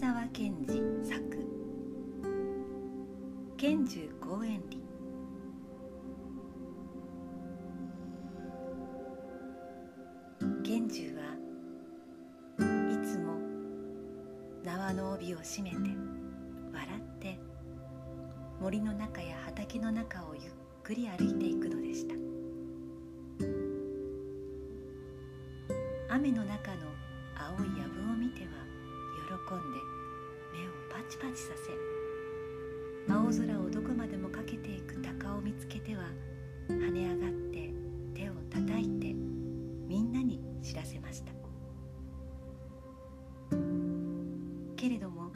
[0.00, 1.20] 沢賢治作。
[3.58, 4.78] 賢寿公園里
[10.64, 11.36] 賢寿は
[12.58, 13.36] いつも
[14.64, 15.76] 縄の帯を締めて
[16.72, 17.38] 笑って
[18.58, 22.14] 森の中や畑の中をゆっくり歩いていくのでした。
[26.08, 26.86] 雨の中の
[27.36, 28.48] 青い藪を見ては
[29.28, 29.89] 喜んで
[31.20, 36.04] パチさせ青空をどこまでもかけていく鷹を見つけては
[36.68, 37.70] 跳ね上がって
[38.14, 41.32] 手を叩いてみんなに知らせました。
[44.76, 45.30] けれども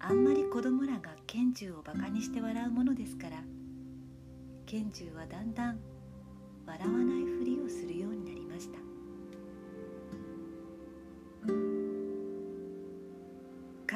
[0.00, 3.38] あんまり子供らが拳銃をバカにして笑うものですから
[4.66, 5.78] 拳銃はだんだん
[6.66, 7.37] 笑わない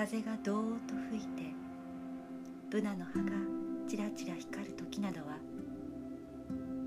[0.04, 1.54] 風がどーっと吹いて
[2.72, 3.30] ブナの葉が
[3.88, 5.36] ちらちら光る時などは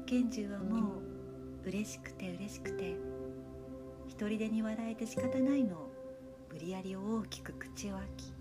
[0.05, 0.97] 拳銃はも
[1.63, 2.97] う嬉しくて嬉しくて
[4.09, 5.91] 一人でに笑えて仕方ないのを
[6.51, 8.33] 無理やり大きく口を開き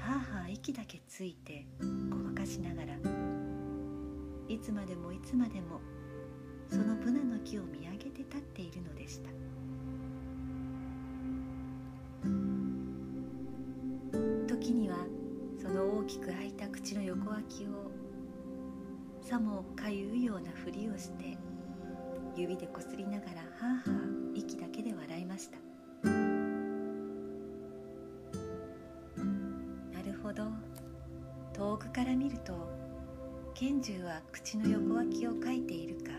[0.00, 1.66] はあはあ息だけついて
[2.08, 2.94] ごまかしながら
[4.48, 5.78] いつまでもいつまでも
[6.70, 9.28] そのブナの木を見上げて立っているのでした。
[15.62, 17.92] その大きく開いた口の横脇を
[19.22, 21.38] さもかゆいようなふりをして
[22.34, 23.90] 指でこすりながらはあはあ
[24.34, 25.58] 息だけで笑いました。
[29.92, 30.50] なるほど。
[31.52, 32.68] 遠くから見ると
[33.54, 36.10] 拳銃は口の横脇をかいているか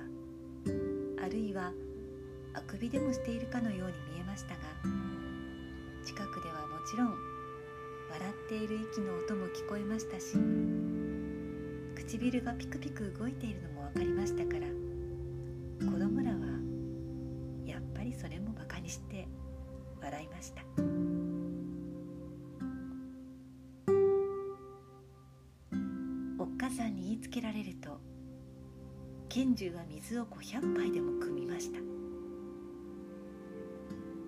[1.21, 1.73] あるいは
[2.53, 4.61] あくびでもしているかのように見えましたが
[6.05, 7.32] 近くではもちろん
[8.53, 10.37] ている息の音も聞こえましたし
[11.95, 14.67] 唇がピクピク動いているのも分かりましたから
[15.79, 16.37] 子供らは
[17.65, 19.27] やっぱりそれもバカにして
[19.99, 20.61] 笑いました。
[26.37, 27.99] おっかさんに言いつけられると
[29.29, 31.79] 拳銃は水を500杯でも汲みました。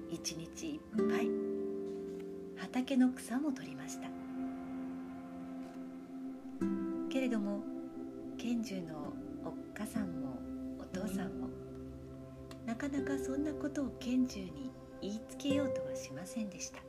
[0.09, 1.44] 一日いっぱい
[2.57, 4.07] 畑の草も取りました。
[7.09, 7.63] けれども
[8.37, 9.13] 拳銃の
[9.45, 10.39] おっかさんも
[10.79, 11.47] お父さんも
[12.65, 14.71] なかなかそんなことを拳銃に
[15.01, 16.79] 言いつけようとはしませんでした。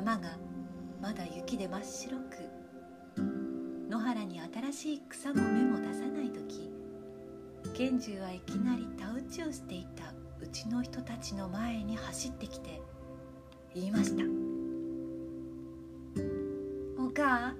[0.00, 0.38] 山が
[1.02, 2.24] まだ雪で真っ白く。
[3.90, 6.72] 野原に新しい草も芽も出さない時
[7.74, 12.80] 拳銃はいきなり田打ちをしていたうちの人たちの前に走ってきて
[13.74, 14.24] 言いました
[17.02, 17.54] 「おか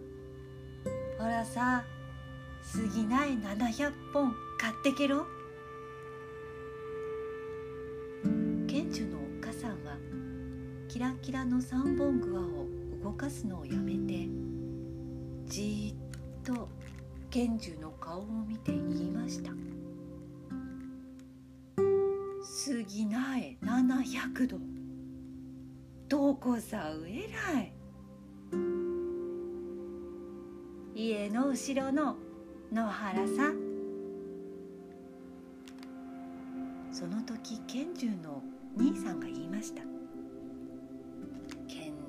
[1.19, 1.85] ほらさ
[2.63, 5.27] 杉苗700本買ってけろ」
[11.01, 12.67] ラキラの三本グワを
[13.03, 14.29] 動かすのをやめて
[15.47, 16.69] じーっと
[17.31, 19.51] 賢秀の顔を見て言いました
[22.45, 24.59] 「杉苗700度。
[26.07, 27.73] どこさうえらい」
[30.95, 32.19] 家の後ろの
[32.71, 33.55] 野原さ
[36.93, 38.43] その時賢秀の
[38.77, 40.00] 兄さんが言いました。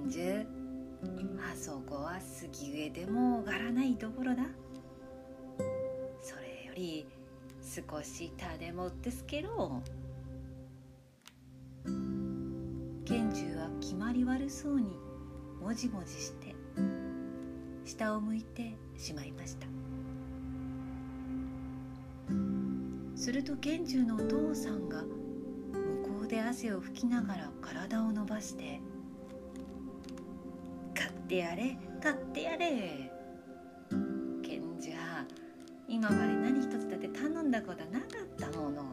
[0.02, 0.48] 賢秀
[1.40, 4.44] あそこは杉上でも上がらないところだ。
[6.22, 7.06] それより
[7.62, 9.82] 少し種もってすけろ。
[13.06, 14.98] 賢秀は決まり悪そうに
[15.62, 16.56] もじもじして
[17.86, 19.68] 下を向いてしまいました。
[23.16, 25.10] すると賢秀のお父さんが向
[26.20, 28.82] こうで汗を拭きながら体を伸ばして
[31.32, 33.10] 「ってやれ買ってやれ」
[34.44, 34.92] 賢秀
[35.88, 38.84] 今まで何一つだって頼んだことなかったもの。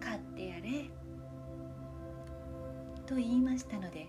[0.00, 0.90] 買ってやれ。
[3.06, 4.08] と言いましたので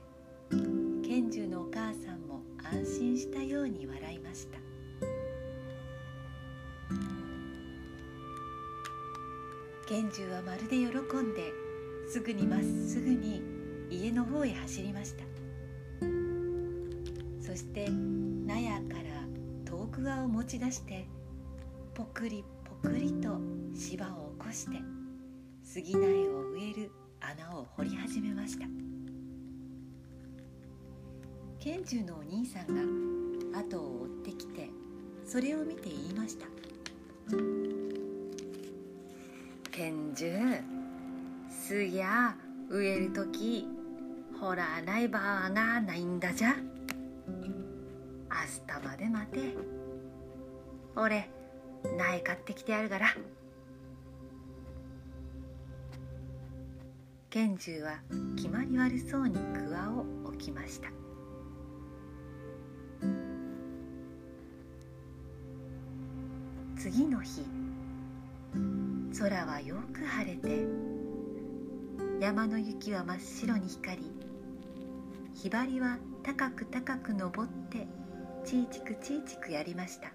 [0.50, 4.58] 賢秀のお母さんも安心したように笑いました。
[9.88, 11.54] 拳銃はまるで喜んで
[12.10, 13.44] すぐにまっすぐに
[13.92, 15.33] 家の方へ走りました。
[17.54, 19.28] そして納屋から
[19.64, 21.06] 遠く側を持ち出して
[21.94, 22.44] ぽくり
[22.82, 23.38] ぽくりと
[23.76, 24.82] 芝を起こして
[25.62, 26.92] 杉苗を植える
[27.22, 28.66] 穴を掘り始めました。
[31.60, 34.70] 拳銃のお兄さんが後を追ってきて
[35.24, 36.48] それを見て言いました
[39.72, 40.34] 拳銃
[41.52, 42.36] すや
[42.72, 43.68] 植える時
[44.42, 46.73] ほらない場がないんだじゃ。
[48.34, 49.40] 明日まで待て。
[50.96, 51.30] 俺
[51.98, 53.08] 苗買ってきてやるから。
[57.30, 58.00] 拳銃は
[58.36, 60.90] 決まり悪そうにクワを置きました。
[66.78, 67.42] 次の日
[69.18, 70.66] 空はよく晴れて
[72.20, 74.12] 山の雪は真っ白に光り
[75.34, 77.88] ひばりは高く高く登って
[78.44, 80.12] ちいちくちいちくやりました。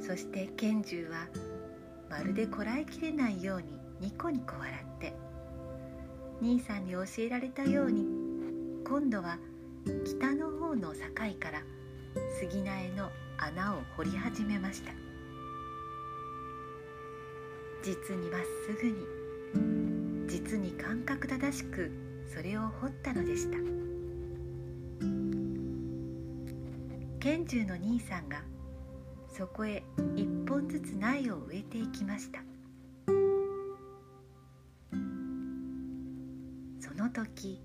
[0.00, 1.28] そして拳銃は
[2.10, 5.14] まるでこらえきれないようにニコニコ笑って
[6.42, 8.06] 兄さんに教えられたように
[8.86, 9.38] 今度は
[10.04, 10.98] 北の方の境
[11.40, 11.62] から
[12.38, 14.92] 杉苗の穴を掘り始めました。
[17.82, 21.90] 実にまっすぐに実に感覚正しく
[22.26, 23.83] それを掘ったのでした。
[27.24, 28.42] 拳銃の兄さんが
[29.30, 29.82] そこへ
[30.14, 32.40] 一本ずつ苗を植えていきました。
[36.78, 37.62] その時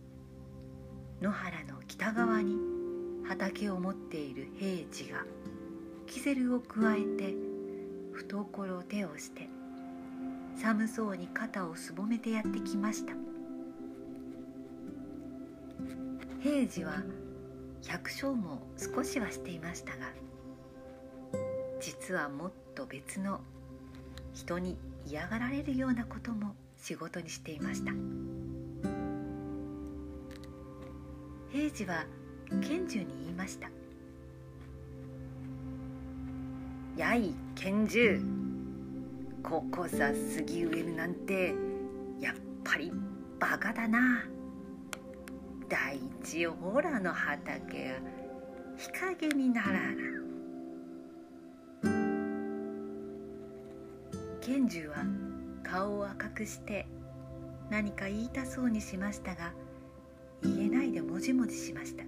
[1.22, 2.56] 野原の北側に
[3.28, 5.26] 畑を持っている平次が
[6.08, 7.36] キセルをくわえて
[8.14, 9.50] 懐を手をして
[10.56, 13.12] 寒そうに肩をすぼめてやってきました。
[16.42, 17.04] 平次は
[17.88, 20.12] 百姓も少しはしていましたが
[21.80, 23.42] 実はもっと別の
[24.34, 27.92] 人に嫌がられるようなことも仕事にしていました。
[31.52, 32.06] 平次は
[32.62, 33.70] 賢秀に言いました
[36.96, 38.22] やい拳銃
[39.42, 41.56] ここさ杉植えるなんて
[42.22, 42.92] やっぱり
[43.40, 44.26] バカだな。
[45.70, 47.96] 大地ほらの畑が
[48.78, 49.80] 日陰にならな
[54.42, 55.06] 拳銃は
[55.64, 56.88] 顔を赤くして
[57.70, 59.54] 何か言いたそうにしましたが
[60.42, 62.04] 言えないでもじもじしました。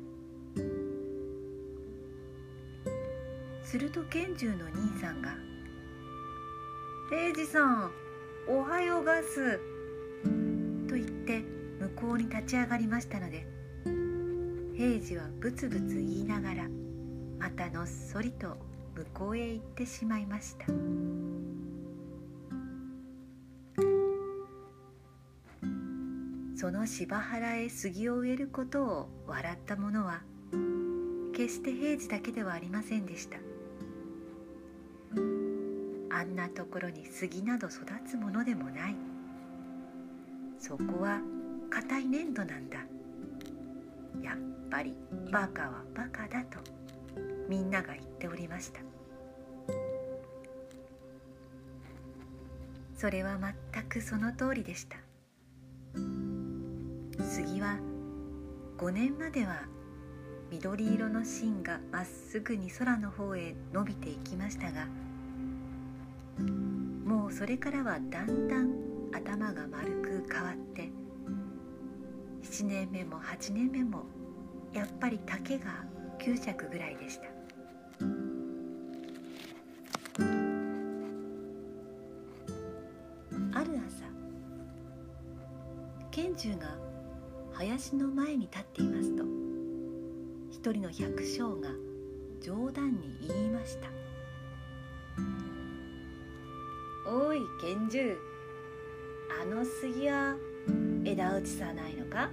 [3.71, 5.33] すると拳銃の兄さんが
[7.09, 7.91] 「平次さん
[8.45, 9.61] おはようがす」
[12.01, 13.45] 向に立ち上がりましたので
[14.75, 16.67] 平次はブツブツ言いながら
[17.37, 18.57] またのっそりと
[18.95, 20.65] 向こうへ行ってしまいました。
[26.55, 30.21] その芝原へ杉を植えることを笑った者は
[31.33, 33.37] 決して平次だけではありませんでした。
[36.15, 38.95] あんなところに杉など育つものでもない。
[40.59, 41.19] そこは
[41.71, 42.77] 硬い粘土なんだ。
[44.21, 44.93] やっぱり
[45.31, 46.59] バカはバカだと
[47.49, 48.81] みんなが言っておりました。
[52.95, 53.39] それは
[53.73, 54.97] 全くその通りでした。
[57.23, 57.79] 杉は
[58.77, 59.63] 5年までは
[60.51, 64.87] 緑色の芯がまっすぐに空の方へ伸びていきましたが
[67.05, 68.73] もうそれからはだんだん
[69.13, 70.89] 頭が丸く変わって
[72.51, 74.03] 7年目も8年目も
[74.73, 75.85] やっぱり丈が
[76.19, 77.23] 9尺ぐらいでした。
[83.53, 84.03] ある朝
[86.11, 86.75] 拳銃が
[87.53, 89.23] 林の前に立っていますと
[90.51, 91.69] 一人の百姓が
[92.41, 93.87] 冗談に言いました。
[97.09, 98.17] おい拳銃。
[99.41, 100.35] あの杉は
[101.03, 102.29] 枝打ちさないのか？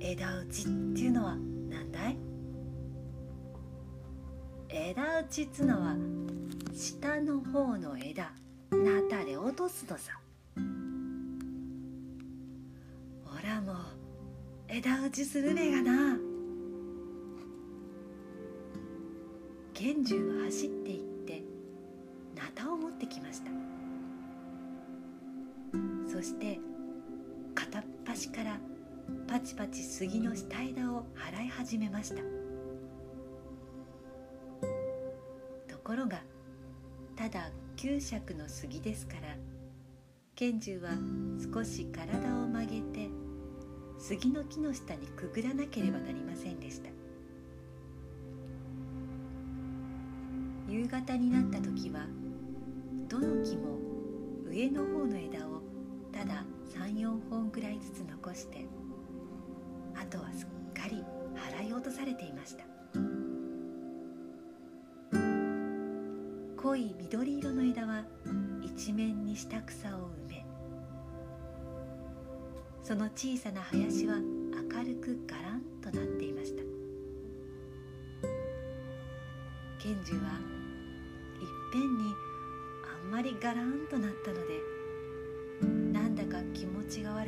[0.00, 1.36] 枝打ちっていうのは
[1.68, 2.16] 何だい？
[4.68, 5.94] 枝打ちっつのは
[6.74, 8.32] 下の方の枝
[8.70, 10.18] なたで落とすのさ。
[13.24, 13.76] ほらもう
[14.68, 16.16] 枝打ちするべがな。
[19.74, 21.42] 拳銃は走っていって
[22.34, 23.51] そした。
[26.22, 26.58] して
[27.54, 28.58] 片っ端から
[29.26, 32.22] パチパチ杉の下枝を払い始めました。
[35.68, 36.22] ところが
[37.16, 39.36] ただ9尺の杉ですから
[40.36, 40.90] 賢重は
[41.52, 43.10] 少し体を曲げて
[43.98, 46.90] 杉の木の下にくぐらなければなりませんでした。
[50.68, 52.06] 夕方になった時は
[53.08, 53.76] どの木も
[54.48, 55.51] 上の方の枝を
[56.22, 56.44] ただ
[56.78, 58.64] 34本ぐらいずつ残して
[59.96, 62.64] あとはすっかり払い落とされていました。
[66.56, 68.04] 濃い緑色の枝は
[68.62, 70.46] 一面に下草を埋め
[72.84, 76.62] その小さな林は明るくガランとなっていました。
[79.80, 82.14] 賢治はいっぺんに
[83.02, 84.71] あんまりガランとなったので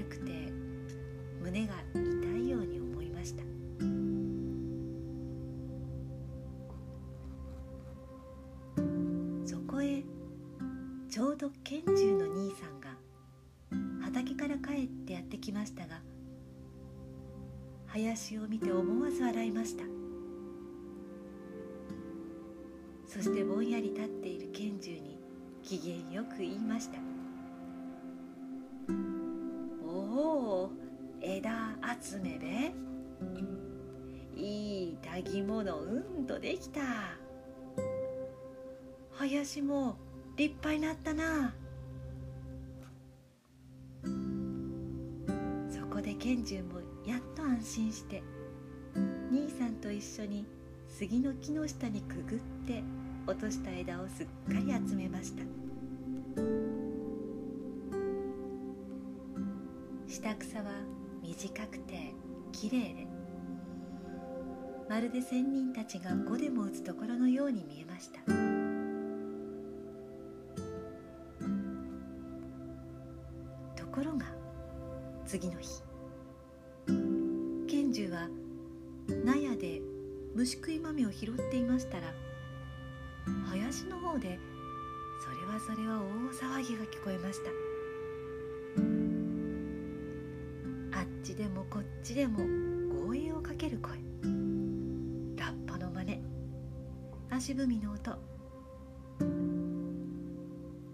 [0.04, 0.52] くて
[1.42, 2.00] 胸が痛
[2.38, 3.42] いように思いました。
[9.44, 10.02] そこへ
[11.08, 12.96] ちょうど拳銃の兄さんが
[14.02, 16.00] 畑から帰ってやってきましたが
[17.87, 19.84] 林を見て思わず笑いました。
[23.06, 25.16] そしてぼんやり立っている拳銃に
[25.62, 26.99] 機嫌よく言いました
[32.04, 32.75] 「集めべ
[34.37, 36.82] いいたぎ物うんとできた。
[39.12, 39.96] 林も
[40.37, 41.54] 立派になったな。
[45.70, 48.23] そこで賢重もやっと安心して
[49.30, 50.44] 兄さんと一緒に
[50.88, 52.82] 杉の木の下にくぐって
[53.26, 55.42] 落とした枝をすっかり集めました。
[60.06, 60.64] 下草は
[61.24, 62.14] 短くて
[62.52, 63.06] きれいで
[64.88, 68.20] まるで仙人たちが碁でも打つところのように見えました。
[73.74, 74.26] ところが
[75.24, 75.82] 次の日。
[77.66, 78.28] 賢重は
[79.08, 79.80] 納屋で
[80.34, 82.12] 虫食い豆を拾っていましたら
[83.48, 84.38] 林の方で
[85.24, 87.63] それはそれは大騒ぎが聞こえました。
[92.14, 92.38] でも
[93.06, 93.94] 護衛をかける声。
[95.37, 96.23] ラッパの真似。
[97.28, 98.16] 足踏みの音。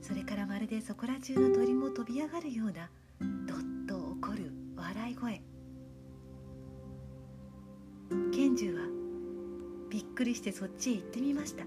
[0.01, 2.89] それからまるでそこら中の鳥も飛び上がるような
[3.47, 5.43] どっと怒る笑い声。
[8.33, 8.81] 賢重は
[9.91, 11.65] びっくりしてそっちへ行ってみました。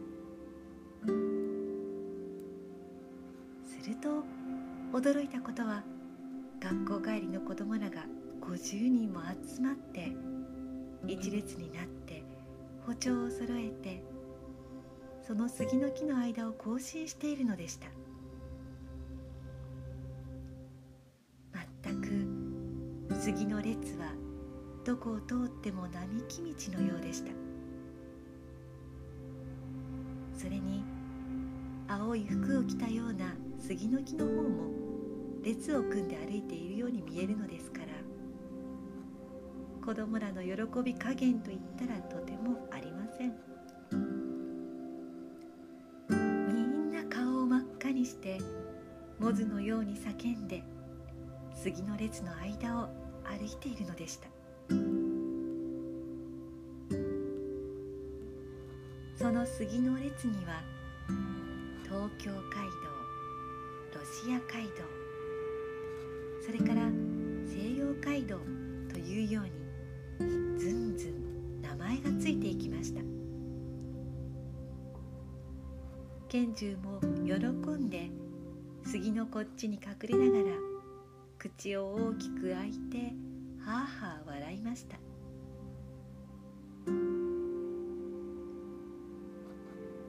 [3.63, 4.23] すると
[4.97, 5.83] 驚いたことは
[6.59, 8.03] 学校帰りの子供らが
[8.53, 10.11] 50人も集まって
[11.07, 12.23] 一列になって
[12.85, 14.03] 歩調を揃えて
[15.25, 17.87] その杉の木の間を行進しているのでした。
[21.83, 22.01] 全
[23.09, 24.13] く杉の列は
[24.85, 27.31] どこを通っても並木道のようでした。
[30.37, 30.83] それに
[31.87, 34.83] 青い服を着たような杉の木の方も
[35.43, 37.72] 列を組んで歩いているように見えるのです
[39.85, 43.33] 子供らの喜び加減といったらとてもありません。
[46.09, 48.39] みんな顔を真っ赤にして
[49.19, 50.63] モズのように叫んで
[51.53, 52.87] 杉の列の間を
[53.25, 54.29] 歩いているのでした。
[59.17, 60.63] その杉の列には
[61.83, 62.67] 東京街
[63.91, 64.83] 道ロシア街道
[66.45, 66.89] それから
[67.45, 68.39] 西洋街道
[68.91, 69.62] というように
[70.57, 73.01] ずんずん名前がついていきました。
[76.29, 78.09] 賢重も喜んで
[78.85, 80.55] 杉のこっちに隠れながら
[81.37, 83.13] 口を大きく開いて
[83.63, 84.97] はあはあ笑いました。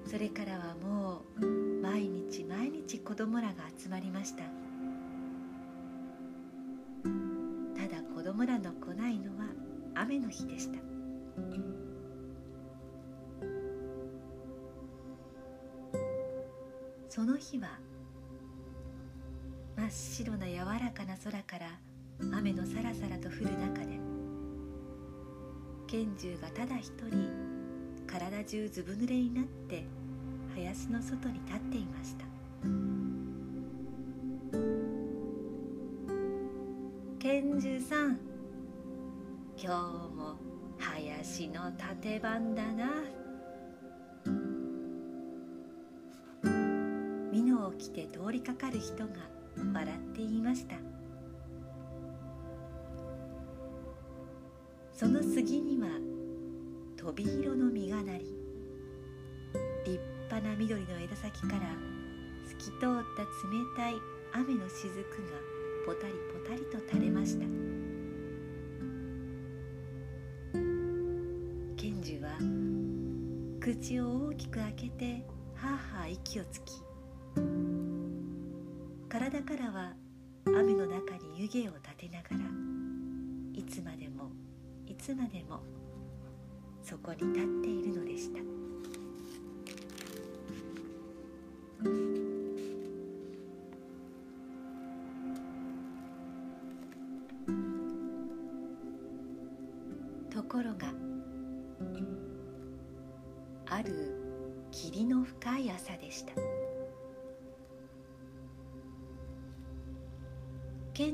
[0.06, 1.46] それからはもう
[1.82, 4.44] 毎日毎日子供らが集まりました。
[10.04, 10.78] 雨の日でした。
[17.08, 17.78] その日は
[19.76, 21.80] 真っ白な柔らかな空から
[22.36, 23.98] 雨のさらさらと降る中で
[25.86, 27.30] 賢重がただ一人
[28.06, 29.84] 体中ずぶ濡れになって
[30.54, 33.03] 林の外に立っていました。
[47.74, 49.10] 着て通りかかる人が
[49.72, 50.76] 笑っていました。
[54.92, 55.88] その杉には
[56.96, 58.24] 飛び色の実がなり
[59.84, 60.00] 立
[60.30, 61.60] 派な緑の枝先から
[62.48, 62.96] 透き通った冷
[63.76, 63.94] たい
[64.32, 65.04] 雨の雫が
[65.84, 67.44] ポタリポタリと垂れました。
[71.76, 72.38] 賢治は
[73.60, 76.83] 口を大きく開けてはあはあ息をつき
[79.08, 79.92] 体からは
[80.46, 82.36] 雨の中に湯気を立てながら
[83.54, 84.30] いつまでも
[84.86, 85.60] いつまでも
[86.82, 88.63] そこに立っているのでした。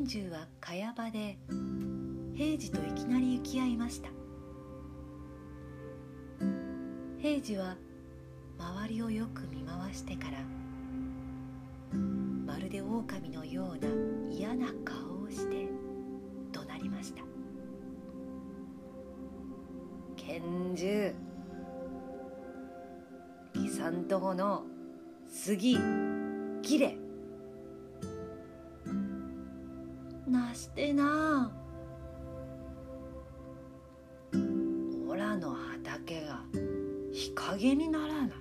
[0.01, 1.37] 賢重は茅場で
[2.35, 4.09] 平次といきなり行き合いました。
[7.19, 7.77] 平次は
[8.59, 10.39] 周りをよく見回してから
[12.47, 13.89] まるで狼のような
[14.31, 15.69] 嫌な顔をして
[16.51, 17.23] 怒鳴りました。
[20.17, 20.41] 拳
[20.75, 21.15] 銃。
[23.55, 24.65] 義さんとこの
[25.29, 25.77] 杉
[26.63, 26.97] 切れ
[30.61, 31.51] してな。
[35.09, 36.43] おらの畑が
[37.11, 38.35] 日陰にならな。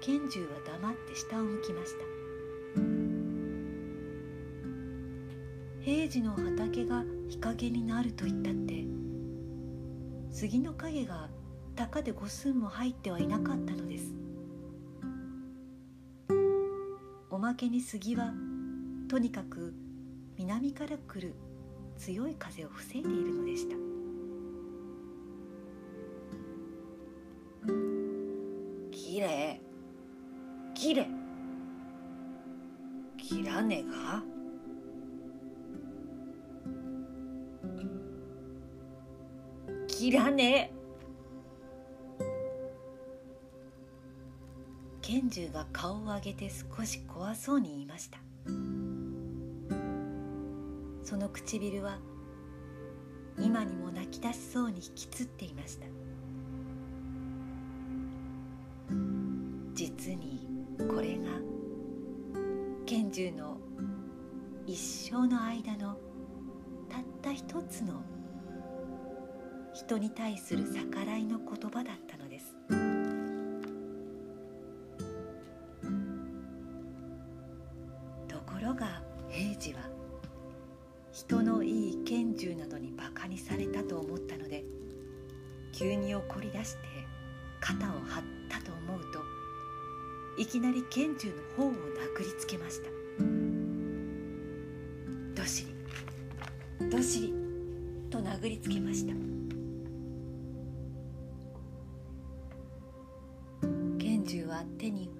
[0.00, 2.04] 賢重は黙って下を向きました。
[5.82, 8.84] 平次の畑が日陰になると言ったって。
[10.32, 11.30] 杉の影が
[11.76, 14.23] 高で五寸も入ってはいなかったのです。
[17.44, 18.32] まけに杉は
[19.06, 19.74] とにかく
[20.38, 21.34] 南から来る
[21.98, 23.83] 強い風を防いでいるのでした。
[45.34, 48.18] 賢重が顔を上げて少し怖そうに言いました。
[51.02, 51.98] その唇は
[53.36, 55.86] 今にも泣き出しそうに引きつっていました。
[59.74, 60.46] 実に
[60.88, 61.24] これが
[62.86, 63.58] 賢重の
[64.68, 64.78] 一
[65.10, 65.96] 生の間の
[66.88, 68.04] たった一つの
[69.74, 72.03] 人に対する逆らいの言葉だった。
[90.54, 91.76] きなり拳銃の方を殴
[92.20, 92.88] りつけました。
[95.34, 95.66] どし
[96.78, 96.88] り。
[96.88, 97.34] どしり。
[98.08, 99.14] と殴りつけました。
[103.98, 105.10] 拳銃は手に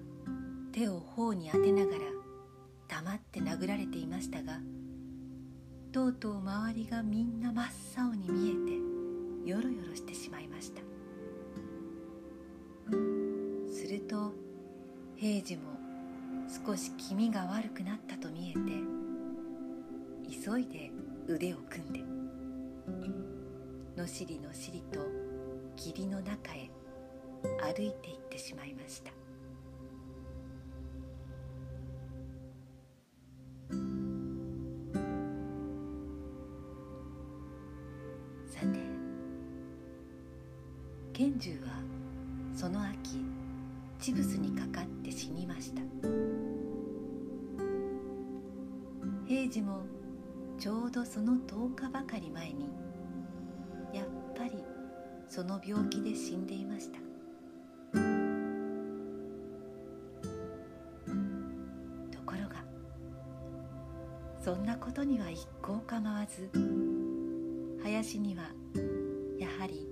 [0.71, 1.99] 手を頬に当てながら
[2.87, 4.59] 黙って殴られていましたが
[5.91, 7.65] とうとう周りがみんな真っ
[7.97, 8.53] 青に見え
[9.45, 10.81] てよろよろしてしまいました。
[13.69, 14.44] すると
[15.17, 15.63] 平次も
[16.65, 18.59] 少し気味が悪くなったと見えて
[20.43, 20.91] 急いで
[21.27, 22.03] 腕を組んで
[23.95, 24.99] のしりのしりと
[25.77, 26.69] 霧の中へ
[27.61, 29.11] 歩いていってしまいました。
[38.47, 38.79] さて
[41.13, 41.81] 賢重は
[42.53, 43.23] その秋
[44.05, 45.81] チブスにかかって死にました。
[49.25, 49.79] 平次も
[50.59, 52.69] ちょうどその10日ばかり前に
[53.91, 54.05] やっ
[54.37, 54.63] ぱり
[55.27, 56.99] その病気で死んでいました。
[62.15, 62.63] ところが
[64.39, 66.51] そんなことには一向構わず
[67.81, 68.43] 林には
[69.39, 69.87] やはり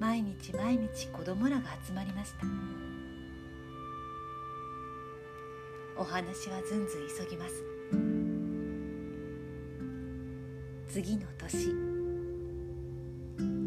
[0.00, 2.93] 毎日毎日子供らが集まりました。
[5.96, 7.64] お話はずんずん急ぎます。
[10.88, 11.94] 次の年。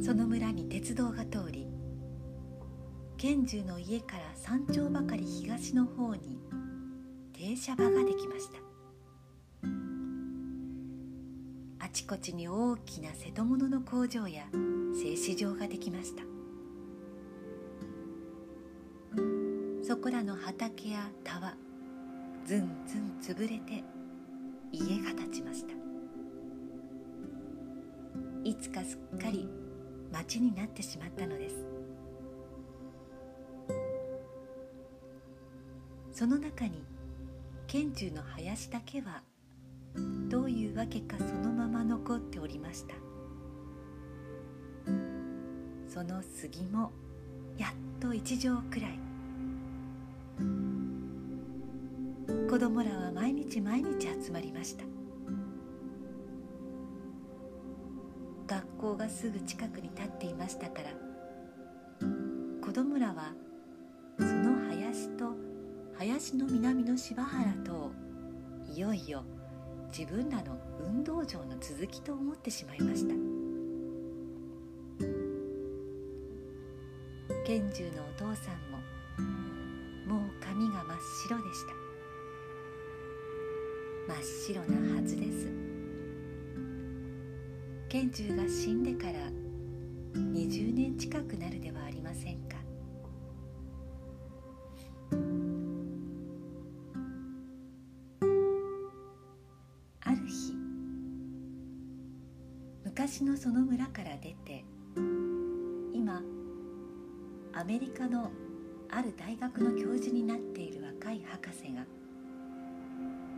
[0.04, 1.68] その村に鉄道が通り
[3.18, 6.40] 賢重の家から山頂ばかり東の方に
[7.34, 8.58] 停車場ができました。
[11.80, 14.46] あちこちに大きな瀬戸物の工場や
[14.94, 16.24] 製糸場ができました。
[19.86, 21.56] そこらの畑や田は
[22.48, 23.84] ずんずん潰れて
[24.72, 25.74] 家が建ちました。
[28.46, 29.50] いつかすっかり
[30.14, 31.68] 町になってしまったのです。
[36.14, 36.86] その中に
[37.68, 39.24] 賢中の林だけは
[40.30, 42.96] どういうわけかそのまま残っておりました。
[45.90, 46.94] その杉も
[47.58, 50.67] やっと一畳くらい。
[52.58, 54.84] 子供らは毎日毎日集まりました。
[58.48, 60.90] 学校がすぐ近くに立っていましたから
[62.60, 63.36] 子供らは
[64.18, 65.36] その林と
[66.00, 67.92] 林の南の柴原と
[68.74, 69.24] いよいよ
[69.96, 73.14] 自分らの運動場の続きと思ってしまいました。
[77.46, 78.58] 賢重のお父さん
[80.10, 81.87] ももう髪が真っ白でした。
[84.08, 85.52] 真っ白なはずです。
[87.90, 89.20] 賢重が死んでから
[90.14, 92.56] 20年近くなるではありませんか。
[100.02, 100.54] ある日
[102.86, 104.64] 昔のその村から出て
[105.94, 106.22] 今
[107.54, 108.32] アメリカの
[108.90, 111.86] ある大学の教授になっている若い博士が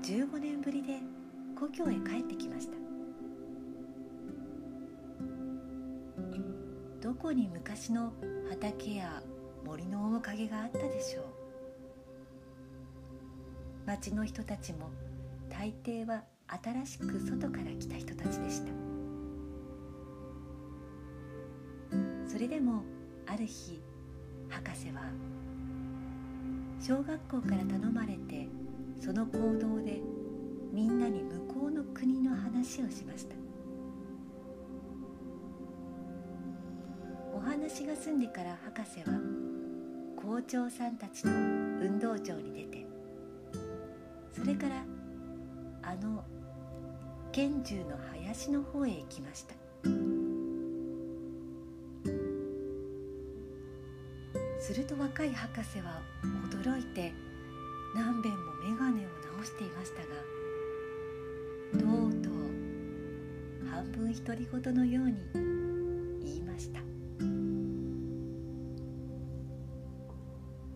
[0.09, 0.97] 15年ぶりで
[1.55, 2.73] 故郷へ帰ってきました。
[6.99, 8.11] どこに昔の
[8.49, 9.21] 畑や
[9.63, 11.23] 森の面影があったでしょう。
[13.85, 14.89] 町の人たちも
[15.47, 16.23] 大抵は
[16.63, 18.71] 新しく外から来た人たちでした。
[22.27, 22.81] それでも
[23.27, 23.79] ある日
[24.49, 25.03] 博士は
[26.81, 28.47] 小学校から頼まれて
[28.99, 30.01] その行動で
[30.71, 33.35] みんなに向こうの国の話をしました。
[37.33, 39.19] お話が済んでから博士は
[40.17, 42.85] 校長さんたちと運動場に出て
[44.33, 44.83] それから
[45.81, 46.23] あの
[47.31, 49.55] 拳銃の林の方へ行きました。
[54.59, 56.01] すると若い博士は
[56.51, 57.13] 驚いて
[57.95, 60.07] 何べんも眼鏡を直していましたが
[61.71, 62.33] とうとう
[63.69, 65.17] 半分独り言のように
[66.23, 66.79] 言いました。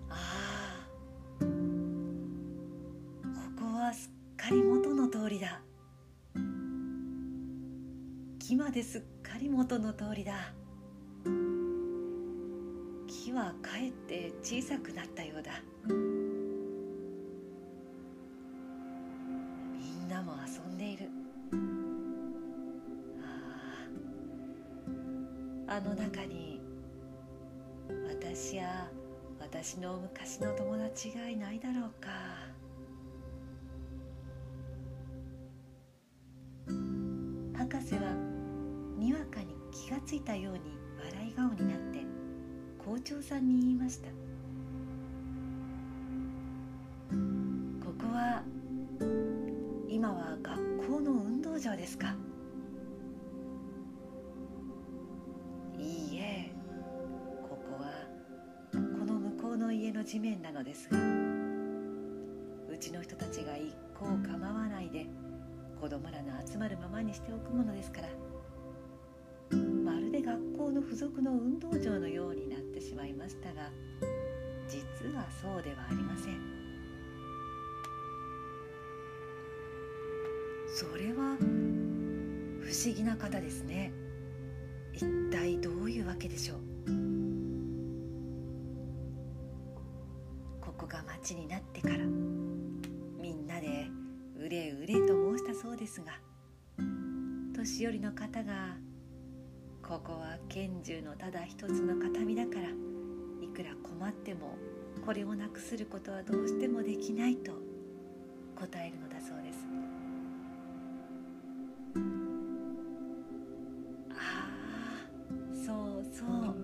[0.09, 0.85] ああ
[1.39, 1.45] こ
[3.59, 5.61] こはすっかり元の通りだ。
[8.39, 10.53] 木まですっかり元の通りだ。
[13.07, 15.51] 木はかえって小さくなったようだ。
[29.73, 32.11] 私の昔の友達がいないだろうか。
[37.57, 38.01] 博士は
[38.99, 40.59] にわかに気がついたように
[41.03, 42.05] 笑い顔になって
[42.85, 44.22] 校長さんに言いました。
[60.03, 60.97] 地面なのですが
[62.71, 65.05] うちの人たちが一向構わないで
[65.79, 68.09] 子供らの集まるままにしておくものですから
[69.85, 73.69] まるで学校の付属の運動場のようになってしまいましたが
[74.67, 74.79] 実
[75.15, 76.63] はそうではありません。
[80.75, 83.93] それは不思議な方ですね。
[84.93, 87.12] 一体どういうわけでしょう？
[97.83, 98.77] 年寄りの方が
[99.85, 102.69] 「ここは拳銃のただ一つの形見だから
[103.41, 104.55] いくら困っても
[105.05, 107.51] これをなくすることはどうしてもできない」と
[108.55, 109.59] 答えるのだそうです。
[114.11, 114.47] あ
[115.01, 116.55] あそうそう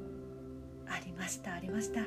[0.88, 2.02] ありましたありました。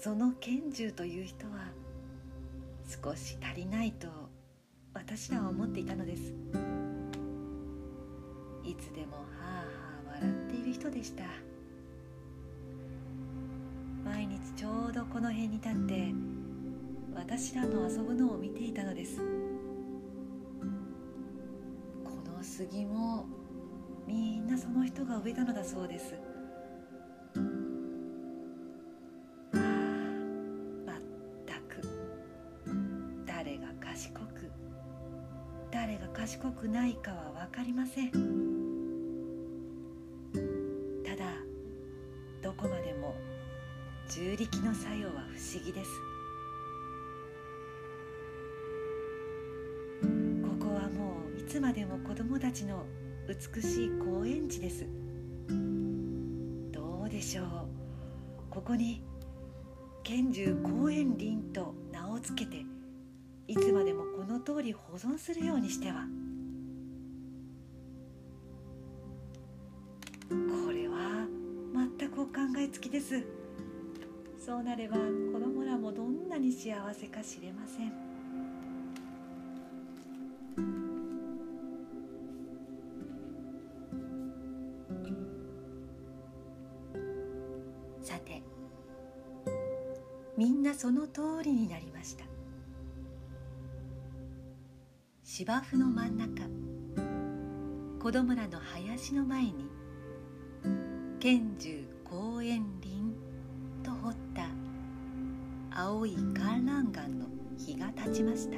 [0.00, 1.70] その拳銃という人は
[2.88, 4.08] 少し足りないと
[4.94, 6.32] 私らは思っていたのです。
[8.64, 9.62] いつでもはあは
[10.10, 11.24] あ笑っている人でした。
[14.04, 16.12] 毎日ちょうどこの辺に立って
[17.14, 19.18] 私らの遊ぶのを見ていたのです。
[19.18, 19.24] こ
[22.36, 23.26] の杉も
[24.06, 26.14] みんなその人が植えたのだそうです。
[36.62, 38.12] くないかは分かりません。
[41.02, 41.24] ただ
[42.40, 43.16] どこまでも
[44.08, 45.90] 重力の作用は不思議です。
[50.40, 52.86] ここはもういつまでも子供たちの
[53.26, 54.86] 美しい公園地です。
[56.70, 57.46] どうでしょう。
[58.50, 59.02] ここに
[60.04, 62.64] 拳銃公園林と名を付けて
[63.48, 66.06] いつまでもこの通り保存するようにしては。
[73.12, 73.18] で
[74.38, 74.46] す。
[74.46, 77.92] そうなれば子供らもどんなに幸せか知れません。
[88.02, 88.42] さて
[90.36, 92.24] みんなその通りになりました。
[95.22, 96.42] 芝生の真ん中
[98.02, 99.70] 子供らの林の前に
[101.20, 101.81] 拳銃
[108.04, 108.56] 立ちました。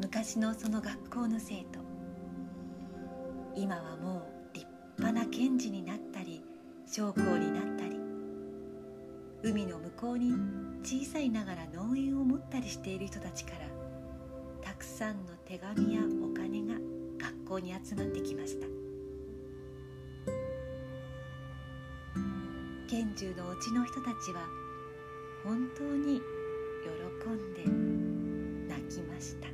[0.00, 1.78] 昔のその学校の生徒
[3.54, 4.66] 今はもう立
[4.98, 6.42] 派な検事になったり
[6.90, 7.96] 将校になったり
[9.44, 10.32] 海の向こうに
[10.82, 13.58] 小さいながら農園を持ったりしている人たちから
[14.60, 16.74] たくさんの手紙やお金が
[17.18, 18.66] 学校に集まってきました。
[22.88, 24.61] 拳銃のうちの人たちは
[25.44, 26.22] 本当に
[26.84, 27.64] 喜んで
[28.72, 29.48] 泣きました。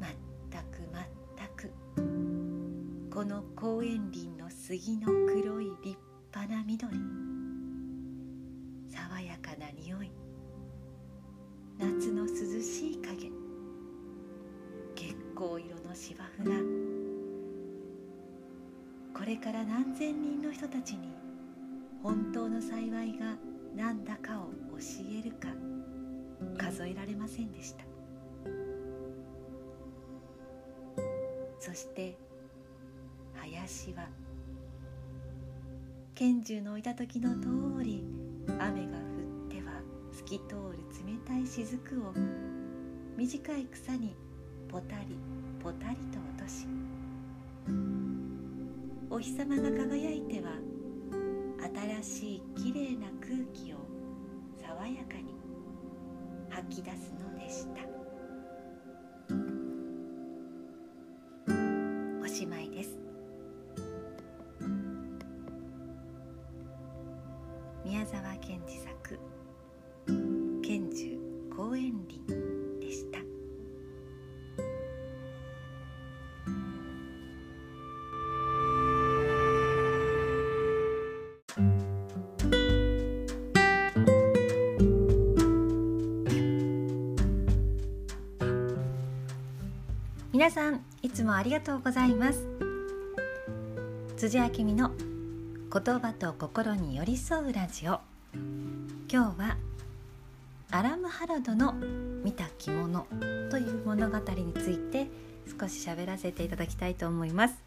[0.00, 0.10] まっ
[0.50, 1.04] たくまっ
[1.36, 1.72] たく
[3.14, 5.96] この公園林の杉の黒い立
[6.34, 6.92] 派な緑
[8.88, 10.10] 爽やかな匂い
[11.78, 13.30] 夏の涼しい影
[14.96, 16.79] 月光色の芝生が
[19.20, 21.10] これから何千人の人たちに
[22.02, 23.36] 本当の幸いが
[23.76, 24.78] 何だかを教
[25.20, 25.48] えるか
[26.56, 27.84] 数えられませんでした。
[31.58, 32.16] そして
[33.34, 34.08] 林は
[36.14, 38.02] 拳銃の置いた時の通り
[38.58, 39.00] 雨が降
[39.48, 39.82] っては
[40.16, 42.14] 透き通る冷たい雫を
[43.18, 44.16] 短い草に
[44.66, 45.18] ポタリ
[45.62, 46.66] ポタリと落とし
[49.12, 50.52] お日様が輝いては
[52.00, 53.78] 新しいきれいな空気を
[54.62, 55.34] 爽やかに
[56.48, 57.19] 吐き出すの
[90.40, 92.46] 皆さんいつもありがとうございます。
[94.16, 98.00] 辻明美の言葉と心に寄り添うラジオ。
[99.12, 99.58] 今日は
[100.70, 101.74] アラムハラドの
[102.24, 103.06] 見た着物
[103.50, 105.08] という物語について
[105.60, 107.62] 少し喋らせていただきたいと思います。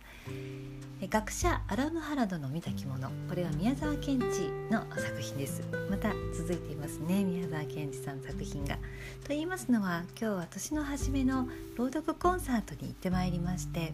[1.10, 3.10] 学者アラムハラドの見た着物。
[3.28, 4.26] これは宮沢賢治
[4.72, 5.62] の作品です。
[5.90, 7.24] また続いていますね。
[7.24, 8.76] 宮沢賢治さんの作品が。
[8.76, 13.94] と言いますのは今日は年の初めの朗読コンサートに行ってまいりまして。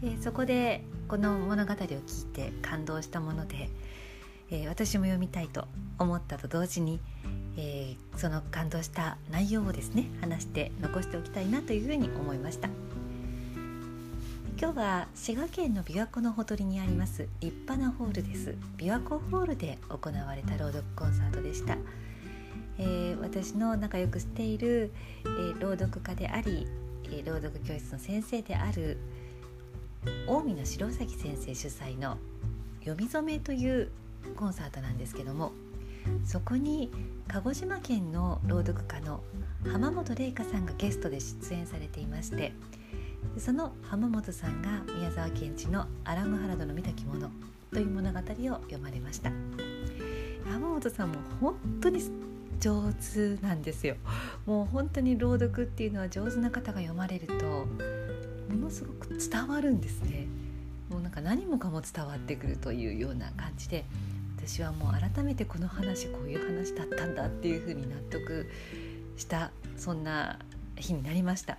[0.00, 3.70] でそこでこの物語を聞いて感動したもので、
[4.50, 5.66] えー私も読みたいと
[5.98, 7.00] 思ったと同時に、
[7.56, 12.68] えーその感動した内容をですね話して残しておきたいなというふうに思いました。
[14.56, 18.56] 今日は滋賀県の琵琶湖のほとりにあります立派なホールです。
[18.78, 21.76] 琵琶湖ホールで行われた朗読コンサートでした。
[22.78, 24.92] えー、私の仲良くしている、
[25.24, 26.68] えー、朗読家であり、
[27.06, 28.98] えー、朗読教室の先生である
[30.26, 32.16] 近江の白崎先生主催の
[32.80, 33.90] 「読み初め」という
[34.36, 35.52] コンサートなんですけども
[36.24, 36.92] そこに
[37.28, 39.22] 鹿児島県の朗読家の
[39.70, 42.52] 浜本玲香さんがゲストで出演されていまして
[43.38, 47.30] その浜本さんが宮沢賢治の「アラムハラドの見た着物」
[47.72, 49.30] という物語を読まれました。
[50.44, 52.02] 浜本さんも本当に
[52.60, 53.96] 上手なんですよ。
[54.46, 57.66] もう本当に朗読っていうのは上手な方が読まれると
[58.48, 60.26] ものすごく伝わるんですね。
[60.90, 63.84] もうなんか何もかも伝わってくるというような感じで
[64.36, 68.46] 私はもう改めてこの話こういう話だったんだっていうふうに納得
[69.16, 70.38] したそんな
[70.76, 71.58] 日になりました。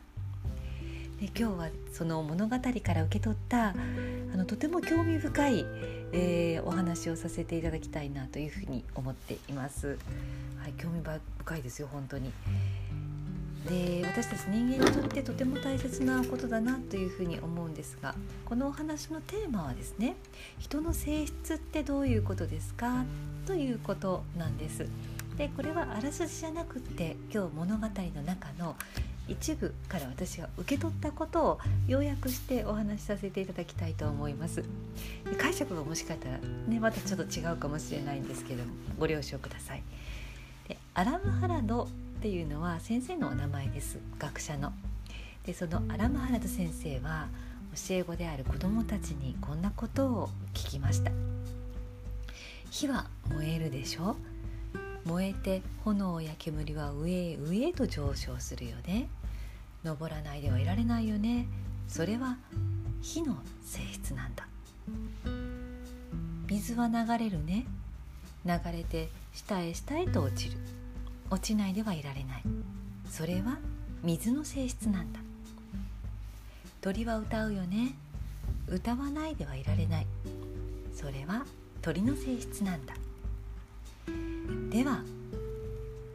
[1.19, 3.73] で今日はその物語から受け取ったあ
[4.35, 5.65] のとても興味深い、
[6.11, 9.97] えー、お話をさせていただきたいなというふうに思っています。
[10.57, 11.01] はい、興味
[11.39, 12.33] 深いですよ本当に。
[13.69, 18.13] で私たち人間にとってとても大切なことだなというふうに思うんですが
[18.45, 20.17] このお話のテーマはですね
[20.59, 23.05] 人の性質ってどういうことですか？
[23.47, 24.85] ということなんです。
[25.37, 28.75] でこれはあらすじじゃなくって今日物語の中の
[29.27, 34.63] 一部から私が受け取ったことを要約してお話しさせていただきたいと思います。
[35.37, 39.83] 解釈がもしかしたらねまたちょっと違うかもしれないんですけどもご了承ください。
[40.67, 41.87] でアラムハラドっ
[42.21, 43.99] ていうのは先生のお名前です。
[44.19, 44.73] 学者の。
[45.45, 47.27] でそのアラムハラド先生は
[47.89, 51.11] 教え子である子どもたちにこんなことを聞きました。
[52.71, 54.15] 火は燃えるでしょ？
[55.05, 59.07] 燃えて炎や煙は上へ上へと上昇するよね。
[59.83, 61.47] 登らないではいられないよね。
[61.87, 62.37] それは
[63.01, 64.47] 火の性質なんだ。
[66.47, 67.65] 水は流れるね。
[68.45, 70.57] 流れて下へ下へと落ちる。
[71.29, 72.43] 落ちないではいられない。
[73.07, 73.59] それは
[74.03, 75.19] 水の性質なんだ。
[76.81, 77.93] 鳥は歌うよね。
[78.67, 80.07] 歌わないではいられない。
[80.95, 81.45] それは
[81.83, 82.95] 鳥の性質なんだ。
[84.69, 85.03] では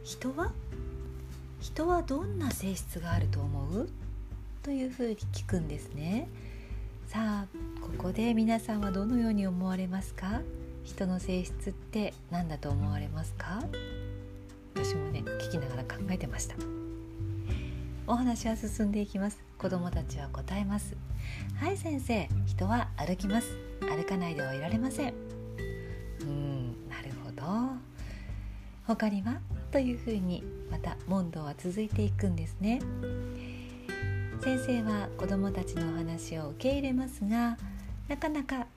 [0.03, 0.51] 人は？
[1.61, 3.89] 人はどんな性質があると思う？
[4.63, 6.27] というふうに聞くんですね。
[7.07, 7.47] さあ
[7.81, 10.41] ここで皆さんはどのように思われますか？
[10.83, 13.63] 人の性質って何だと思われますか？
[14.75, 16.55] 私もね聞きながら考えてました。
[18.07, 19.39] お話は進んでいきます。
[19.57, 20.95] 子供たちは答えます。
[21.55, 22.27] はい先生。
[22.47, 23.55] 人は歩きます。
[23.81, 25.13] 歩かないではいられません。
[25.13, 25.30] うん
[28.95, 29.39] 他には？
[29.71, 32.81] というふうにまた問答は続いていくんですね。
[34.41, 37.57] 先生は子どもたちのお話を受け入れますが
[38.09, 38.67] なかなか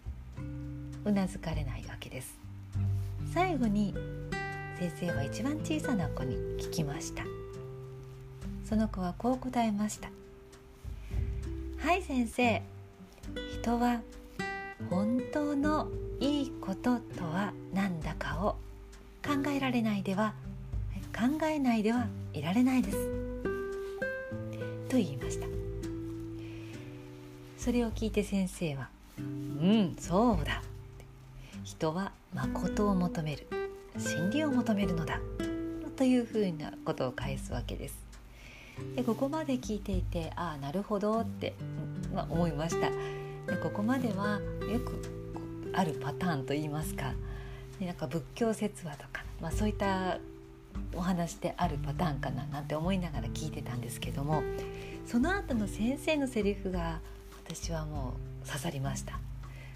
[1.05, 2.39] うなずかれないわけです。
[3.33, 3.93] 最後に
[4.79, 7.25] 先生は一番小さな子に聞きました。
[8.65, 10.11] その子はこう答えました。
[11.79, 12.63] はい先生
[13.61, 14.01] 人は
[14.91, 15.89] 本当の
[16.21, 18.57] いいこととは何だかを
[19.25, 20.35] 考えられないでは
[21.15, 22.97] 考えないではいられないです。
[24.89, 25.47] と言いました。
[27.57, 30.63] それを聞いて先生は「うんそうだ」
[31.63, 33.47] 人は誠を求める。
[33.97, 35.21] 真理を求めるのだ。
[35.97, 37.97] というふうなことを返すわけです。
[38.97, 41.55] でここまで聞いていてああなるほどって、
[42.13, 42.91] まあ、思いました。
[42.91, 45.01] でここまではよく
[45.73, 47.13] あるパターンといいますか
[47.81, 50.19] なんか仏教説話とか、まあ、そういった
[50.95, 54.43] お話であるパターンかななんて思いながら聞いてたんですけども
[55.07, 57.01] その後の先生のセリフが
[57.45, 59.19] 私はもう刺さりました。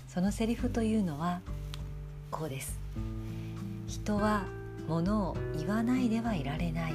[0.06, 1.40] そのセリフというのは
[2.30, 2.78] こうです。
[3.86, 4.44] 人は
[4.88, 6.94] ものを言わないではいられない。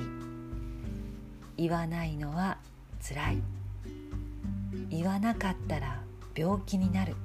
[1.57, 2.57] 言わないのは
[2.99, 3.37] つらい。
[4.89, 6.01] 言わなかったら
[6.35, 7.15] 病気になる。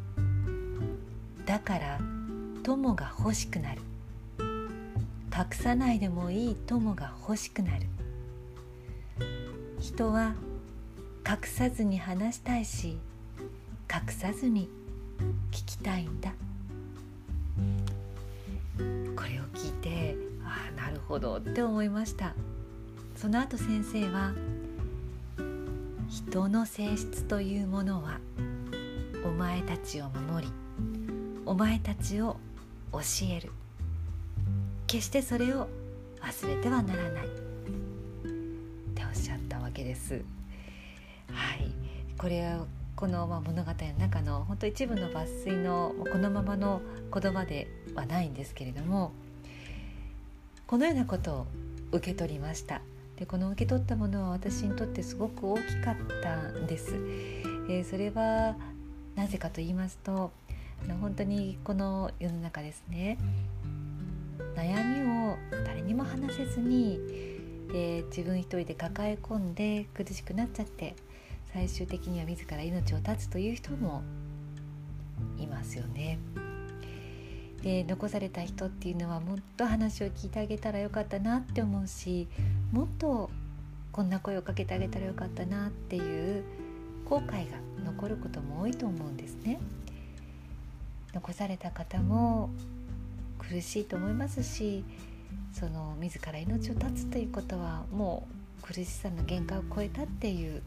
[1.46, 1.98] だから
[2.68, 3.80] 友が欲しくなる。
[4.38, 7.86] 隠さないでもいい友が欲しくなる。
[9.80, 10.34] 人は
[11.26, 12.98] 隠さずに話したいし
[13.90, 14.68] 隠さずに
[15.50, 16.34] 聞きたいんだ。
[19.16, 20.14] これを聞いて
[20.44, 22.34] ああなるほどって思いました。
[23.16, 24.34] その後先生は
[26.10, 28.20] 人の性質というものは
[29.24, 30.52] お前たちを守り
[31.46, 32.36] お前たちを
[32.92, 33.52] 教える。
[34.86, 35.68] 決してそれを
[36.20, 37.26] 忘れてはならない。
[37.26, 37.28] っ
[38.94, 40.22] ておっしゃったわけです。
[41.32, 41.70] はい。
[42.16, 42.66] これは
[42.96, 43.64] この物語の
[43.98, 46.80] 中の本当一部の抜粋のこのままの
[47.12, 49.12] 言葉ではないんですけれども
[50.66, 51.46] このようなことを
[51.92, 52.80] 受け取りました。
[53.18, 56.94] でこの受け取ったものは私にとってすごく大きかったんです、
[57.68, 58.54] えー、それは
[59.16, 60.30] なぜかと言いますと
[61.00, 63.18] 本当にこの世の中ですね
[64.54, 66.98] 悩みを誰にも話せずに、
[67.72, 70.96] えー、自分一人で抱え込んで苦しくなっちゃって
[71.52, 74.02] 最終的には自ら命を絶つという人も
[75.38, 76.18] いますよね。
[77.62, 82.28] で残された人っていうのはもっと話を聞いてあげたらよかったなって思うし
[82.72, 83.30] もっと
[83.90, 86.44] こんな声をかけてあげたらよかったなっていう
[87.04, 89.58] 後悔が残ることも多いと思うんですね。
[91.14, 92.50] 残された方も
[93.38, 94.84] 苦しいと思いますし
[95.52, 98.26] その自ら命を絶つということはも
[98.62, 100.62] う苦しさの限界を超えたっていう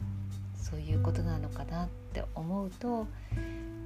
[0.56, 3.08] そういうことなのかなって思うと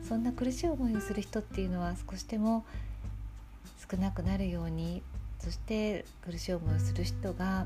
[0.08, 2.66] そんな苦しい思いをする人っていうのは少しでも
[3.90, 5.02] 少なくなるように
[5.40, 7.66] そして苦しい思いをする人が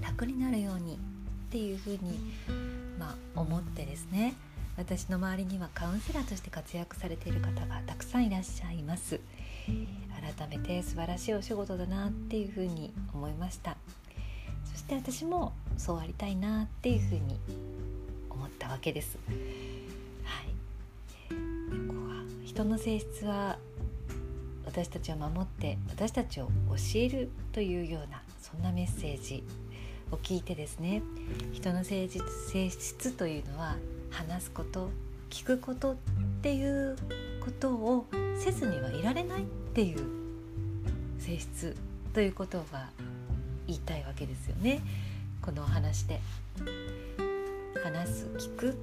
[0.00, 2.18] 楽になるようにっていうふうに、
[2.98, 4.34] まあ、思ってですね。
[4.78, 9.18] 私の周りにはカウンセラーとして活躍されている方がたくさんいらっしゃいます。
[9.66, 13.76] 改めて素晴らしいお仕事だなっていうふうに思いました。
[14.64, 17.40] そして私もそうありたいなっていうふうに
[18.30, 19.18] 思ったわけです。
[20.22, 20.46] はい、
[21.88, 23.58] ここは人の性質は
[24.64, 26.50] 私たちを守って私たちを教
[27.00, 29.42] えるというようなそんなメッセージ
[30.12, 31.02] を聞いてですね。
[31.52, 33.76] 人の性質というのは
[34.10, 34.90] 話すこと
[35.30, 35.96] 聞くことっ
[36.42, 36.96] ていう
[37.44, 38.06] ことを
[38.38, 39.44] せずにはいられないっ
[39.74, 39.98] ていう
[41.18, 41.76] 性質
[42.14, 42.88] ということが
[43.66, 44.80] 言いたいわけですよね。
[45.42, 46.20] このお話で。
[47.84, 48.76] 話す聞く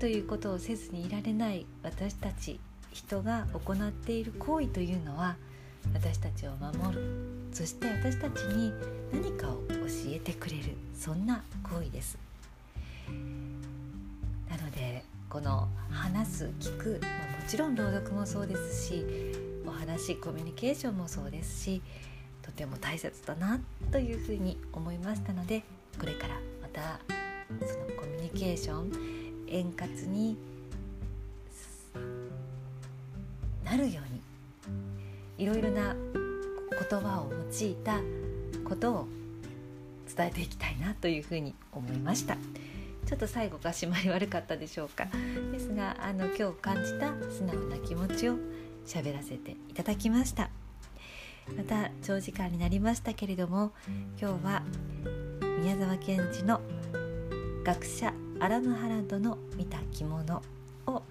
[0.00, 2.58] ということをせずにいられない私たち
[2.92, 5.36] 人が行っている行為というのは
[5.92, 7.02] 私たちを守る。
[7.52, 8.72] そして私たちに
[9.12, 10.76] 何かを教えてくれる。
[10.98, 12.18] そんな行為です。
[15.34, 16.98] この話す聞く、も
[17.48, 19.04] ちろん朗読もそうですし
[19.66, 21.82] お話コミュニケーションもそうですし
[22.40, 23.58] とても大切だな
[23.90, 25.64] というふうに思いましたので
[25.98, 27.00] これからまた
[27.66, 28.92] そのコミュニケーション
[29.48, 30.36] 円滑に
[33.64, 37.98] なるようにいろいろな言葉を用いた
[38.64, 39.08] ことを
[40.16, 42.36] 伝えていきたいなというふうに思いました。
[43.14, 45.06] ょっと最後が締まり悪かったでしょうか。
[45.52, 48.36] ですがあの今日感じた素直な気持ちを
[48.84, 50.50] 喋らせていただきました。
[51.56, 53.72] また長時間になりましたけれども
[54.20, 54.62] 今日は
[55.60, 56.60] 宮沢賢治の
[57.64, 60.42] 学者アラムハラドの見た着物
[60.86, 61.02] を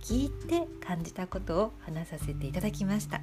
[0.00, 3.20] 聞いて感じたことを話させていただきました。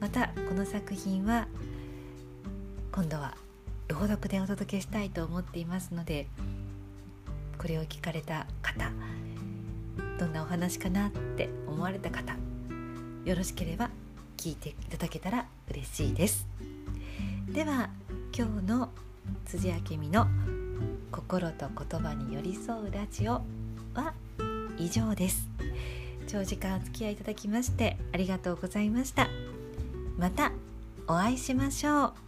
[0.00, 1.48] またこの作品は
[2.92, 3.36] 今度は
[3.88, 6.26] 朗読でお届けしたいと思っていますので
[7.58, 8.90] これを聞かれた方
[10.18, 12.36] どんなお話かなって思われた方
[13.24, 13.90] よろしければ
[14.36, 16.46] 聞いていただけたら嬉しいです。
[17.52, 17.90] では
[18.36, 18.90] 今日の
[19.46, 20.26] 辻明美の
[21.10, 23.42] 心と言葉に寄り添うラジオ
[23.94, 24.14] は
[24.78, 25.48] 以上です。
[26.28, 29.28] 長時間お付き合いいただきましてありがとうございました。
[30.16, 30.52] また
[31.08, 32.27] お会いしましょう。